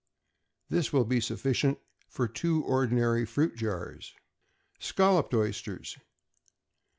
This 0.67 0.91
will 0.91 1.05
be 1.05 1.19
sufficient 1.19 1.77
for 2.09 2.27
two 2.27 2.63
ordinary 2.63 3.23
fruit 3.23 3.55
jars. 3.55 4.15
=Scalloped 4.79 5.35
Oysters. 5.35 5.95